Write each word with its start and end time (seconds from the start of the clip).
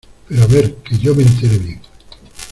pero 0.27 0.41
a 0.41 0.47
ver, 0.47 0.73
que 0.77 0.97
yo 0.97 1.13
me 1.13 1.21
entere 1.21 1.59
bien. 1.59 1.79